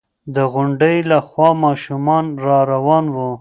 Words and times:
د 0.35 0.37
غونډۍ 0.53 0.97
له 1.09 1.17
خوا 1.27 1.49
ماشومان 1.63 2.25
را 2.45 2.59
روان 2.71 3.05
وو. 3.15 3.27